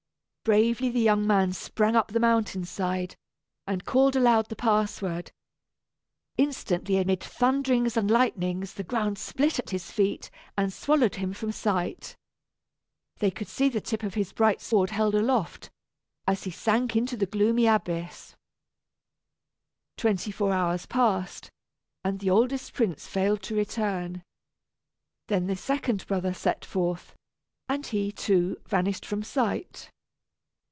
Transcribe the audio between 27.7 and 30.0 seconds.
he, too, vanished from sight.